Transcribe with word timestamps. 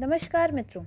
नमस्कार 0.00 0.52
मित्रों, 0.52 0.82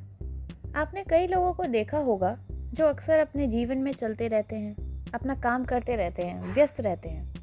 आपने 0.76 1.04
कई 1.04 1.28
लोगों 1.28 1.54
को 1.54 1.64
देखा 1.64 1.98
होगा 1.98 2.38
जो 2.52 2.86
अक्सर 2.86 3.20
अपने 3.20 3.48
जीवन 3.48 3.78
में 3.78 3.92
चलते 3.94 4.28
रहते 4.28 4.56
हैं, 4.56 4.76
अपना 5.14 5.36
काम 5.36 5.66
करते 5.66 5.96
रहते 5.96 6.22
हैं, 6.22 6.54
व्यस्त 6.54 6.82
रहते 6.82 7.10
हैं। 7.10 7.34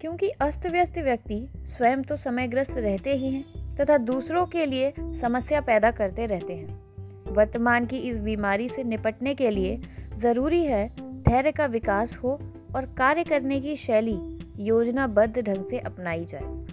क्योंकि 0.00 0.28
अस्त 0.28 0.66
व्यस्त 0.66 0.98
व्यक्ति 0.98 1.48
स्वयं 1.56 2.02
तो 2.02 2.16
समयग्रस्त 2.16 2.76
रहते 2.76 3.14
ही 3.14 3.30
हैं 3.30 3.76
तथा 3.76 3.98
दूसरों 3.98 4.46
के 4.46 4.66
लिए 4.66 4.92
समस्या 5.00 5.60
पैदा 5.60 5.90
करते 5.90 6.26
रहते 6.26 6.52
हैं। 6.52 7.32
वर्तमान 7.32 7.86
की 7.86 7.98
इस 7.98 8.20
बीमारी 8.20 8.68
से 8.68 8.84
निपटने 8.84 9.34
के 9.34 9.50
लिए 9.50 9.80
ज़रूरी 10.14 10.64
है 10.64 10.88
धैर्य 11.22 11.52
का 11.52 11.66
विकास 11.66 12.16
हो 12.16 12.38
और 12.76 12.94
कार्य 12.98 13.24
करने 13.24 13.60
की 13.60 13.76
शैली 13.76 14.18
योजनाबद्ध 14.58 15.38
ढंग 15.38 15.66
से 15.66 15.78
अपनाई 15.78 16.24
जाए। 16.24 16.66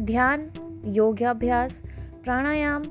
ध्यान, 0.00 0.50
योगाभ्यास 0.84 1.82
प्राणायाम, 2.28 2.82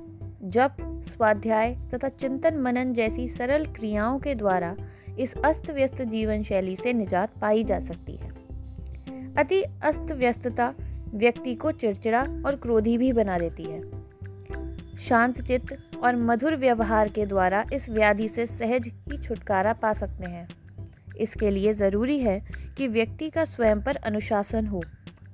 जप, 0.44 0.78
स्वाध्याय 1.06 1.78
तथा 1.94 2.10
चिंतन 2.10 2.58
मनन 2.58 2.94
जैसी 2.94 3.28
सरल 3.30 3.66
क्रियाओं 3.66 4.20
के 4.20 4.36
द्वारा 4.36 4.76
इस 5.20 5.38
अस्त 5.38 5.72
व्यस्त 5.72 6.02
जीवन 6.02 6.44
शैली 6.44 6.76
से 6.76 6.94
निजात 6.94 7.38
पाई 7.42 7.64
जा 7.64 7.80
सकती 7.80 8.16
है। 8.16 8.30
अति 9.38 9.64
अस्त 9.84 10.12
व्यस्तता 10.12 10.74
व्यक्ति 11.14 11.56
को 11.56 11.72
चिड़चिड़ा 11.72 12.22
और 12.22 12.56
क्रोधी 12.56 12.98
भी 12.98 13.14
बना 13.14 13.38
देती 13.38 13.64
है। 13.64 13.82
शांत 14.98 15.42
चित्त 15.42 15.78
और 16.04 16.16
मधुर 16.16 16.56
व्यवहार 16.56 17.10
के 17.10 17.26
द्वारा 17.26 17.66
इस 17.74 17.90
व्याधि 17.90 18.28
से 18.28 18.46
सहज 18.46 18.92
ही 19.12 19.18
छुटकारा 19.18 19.74
पा 19.74 19.94
सकते 19.94 20.26
हैं। 20.26 20.48
इसके 21.18 21.50
लिए 21.50 21.74
ज़रूरी 21.74 22.20
है 22.20 22.42
कि 22.78 22.88
व्यक्ति 22.88 23.30
का 23.30 23.46
स्वयं 23.46 23.82
पर 23.82 23.96
अनुशासन 23.96 24.68
हो। 24.68 24.84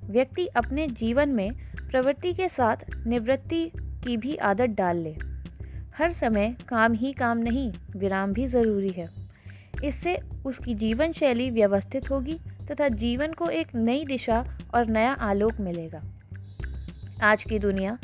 व्यक्ति 0.04 0.46
अपने 0.46 0.86
जीवन 0.86 1.28
में 1.28 1.52
प्रवृत्ति 1.90 2.32
के 2.32 2.48
साथ 2.48 2.76
निवृत्ति 3.06 3.72
की 4.04 4.16
भी 4.16 4.36
आदत 4.36 4.70
डाल 4.70 4.96
ले। 4.96 5.14
हर 5.98 6.12
समय 6.12 6.54
काम 6.68 6.92
ही 6.92 7.12
काम 7.12 7.38
नहीं, 7.38 7.72
विराम 7.96 8.32
भी 8.32 8.46
ज़रूरी 8.46 8.88
है। 8.88 9.08
इससे 9.84 10.18
उसकी 10.46 10.74
जीवन 10.74 11.12
शैली 11.12 11.50
व्यवस्थित 11.50 12.10
होगी 12.10 12.38
तथा 12.70 12.88
जीवन 12.88 13.32
को 13.32 13.48
एक 13.48 13.74
नई 13.74 14.04
दिशा 14.04 14.44
और 14.74 14.86
नया 14.86 15.12
आलोक 15.12 15.60
मिलेगा। 15.60 16.02
आज 17.22 17.44
की 17.44 17.58
दुनिया 17.58 17.98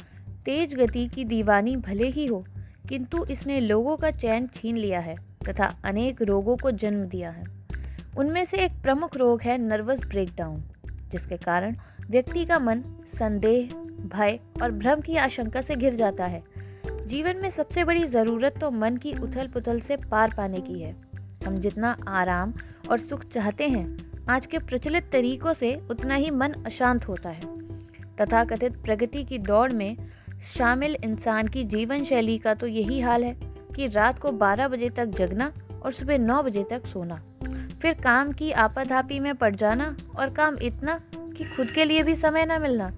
तेज 0.45 0.75
गति 0.75 1.07
की 1.09 1.25
दीवानी 1.25 1.77
भले 1.77 2.09
ही 2.09 2.27
हो, 2.27 2.45
किंतु 2.89 3.25
इसने 3.25 3.61
लोगों 3.61 3.97
का 3.97 4.11
चैन 4.11 4.47
छीन 4.47 4.77
लिया 4.77 5.01
है 5.01 5.17
तथा 5.49 5.75
अनेक 5.85 6.23
रोगों 6.23 6.57
को 6.57 6.71
जन्म 6.71 7.05
दिया 7.05 7.31
है। 7.31 7.45
उनमें 8.19 8.45
से 8.45 8.57
एक 8.57 8.81
प्रमुख 8.83 9.17
रोग 9.17 9.43
है 9.43 9.59
नर्वस 9.59 10.01
ब्रेकडाउन, 10.01 10.63
जिसके 11.13 11.37
कारण 11.37 11.77
व्यक्ति 12.11 12.45
का 12.45 12.59
मन 12.59 12.83
संदेह 13.19 13.69
भय 14.07 14.39
और 14.63 14.71
भ्रम 14.71 15.01
की 15.01 15.17
आशंका 15.17 15.61
से 15.61 15.77
घिर 15.77 15.95
जाता 15.95 16.27
है। 16.27 16.43
जीवन 17.07 17.37
में 17.37 17.51
सबसे 17.51 17.85
बड़ी 17.85 18.05
ज़रूरत 18.05 18.55
तो 18.61 18.71
मन 18.71 18.97
की 18.97 19.13
उथल 19.13 19.49
पुथल 19.49 19.81
से 19.81 19.97
पार 19.97 20.35
पाने 20.37 20.61
की 20.61 20.81
है। 20.83 20.97
हम 21.47 21.57
जितना 21.57 21.97
आराम 22.09 22.55
और 22.91 22.99
सुख 22.99 23.25
चाहते 23.25 23.69
हैं, 23.69 24.11
आज 24.29 24.47
के 24.47 24.59
प्रचलित 24.59 25.11
तरीकों 25.13 25.53
से 25.53 25.83
उतना 25.91 26.15
ही 26.15 26.31
मन 26.31 26.53
अशांत 26.53 27.09
होता 27.09 27.29
है। 27.29 27.61
तथा 28.17 28.45
कथित 28.45 28.77
प्रगति 28.77 29.25
की 29.25 29.39
दौड़ 29.39 29.73
में 29.73 29.97
शामिल 30.57 30.97
इंसान 31.05 31.49
की 31.49 31.65
जीवन 31.65 32.05
शैली 32.05 32.39
का 32.39 32.55
तो 32.55 32.67
यही 32.67 33.01
हाल 33.01 33.25
है 33.25 33.37
कि 33.77 33.87
रात 33.87 34.19
को 34.19 34.33
12 34.33 34.69
बजे 34.69 34.91
तक 34.91 35.07
जगना 35.07 35.53
और 35.83 35.93
सुबह 35.93 36.19
9 36.19 36.43
बजे 36.43 36.65
तक 36.71 36.87
सोना। 36.87 37.23
फिर 37.83 37.95
काम 37.95 38.33
की 38.33 38.53
आपाधापी 38.53 39.21
में 39.21 39.35
पड़ 39.35 39.55
जाना 39.57 39.97
और 40.19 40.31
काम 40.31 40.57
इतना 40.63 41.01
कि 41.15 41.45
खुद 41.45 41.71
के 41.71 41.85
लिए 41.85 42.03
भी 42.03 42.15
समय 42.15 42.47
न 42.47 42.63
मिलना। 42.63 42.93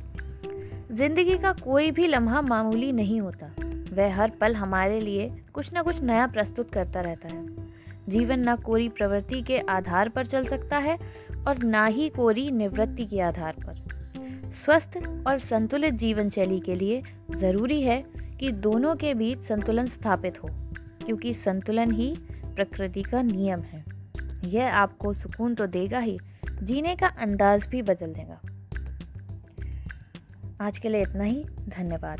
ज़िंदगी 0.92 1.36
का 1.38 1.52
कोई 1.52 1.90
भी 1.90 2.06
लम्हा 2.06 2.40
मामूली 2.42 2.92
नहीं 2.92 3.20
होता। 3.20 3.46
वह 3.92 4.14
हर 4.16 4.30
पल 4.30 4.54
हमारे 4.54 5.00
लिए 5.00 5.28
कुछ 5.52 5.72
ना 5.72 5.82
कुछ 5.82 6.02
नया 6.02 6.26
प्रस्तुत 6.26 6.70
करता 6.70 7.00
रहता 7.00 7.28
है। 7.28 7.44
जीवन 8.08 8.48
न 8.48 8.56
कोरी 8.56 8.88
प्रवृत्ति 8.88 9.40
के 9.42 9.58
आधार 9.58 10.08
पर 10.08 10.26
चल 10.26 10.44
सकता 10.44 10.78
है 10.78 10.98
और 11.48 11.62
ना 11.62 11.86
ही 11.86 12.08
कोरी 12.08 12.50
निवृत्ति 12.50 13.04
के 13.04 13.20
आधार 13.20 13.56
पर। 13.58 14.50
स्वस्थ 14.54 14.98
और 15.26 15.38
संतुलित 15.38 15.94
जीवन 15.94 16.30
शैली 16.30 16.60
के 16.60 16.74
लिए 16.74 17.02
ज़रूरी 17.30 17.82
है 17.82 18.04
कि 18.40 18.52
दोनों 18.52 18.94
के 18.96 19.14
बीच 19.14 19.38
संतुलन 19.38 19.86
स्थापित 19.86 20.42
हो, 20.42 20.48
क्योंकि 21.04 21.34
संतुलन 21.34 21.90
ही 21.90 22.14
प्रकृति 22.46 23.02
का 23.02 23.22
नियम 23.22 23.62
है। 23.62 23.84
यह 24.44 24.74
आपको 24.74 25.12
सुकून 25.14 25.54
तो 25.54 25.66
देगा 25.66 25.98
ही, 25.98 26.18
जीने 26.62 26.96
का 26.96 27.06
अंदाज 27.06 27.66
भी 27.66 27.82
बदल 27.82 28.12
देगा। 28.12 28.40
आज 30.62 30.78
के 30.78 30.88
लिए 30.88 31.02
इतना 31.02 31.24
ही 31.24 31.44
धन्यवाद। 31.68 32.18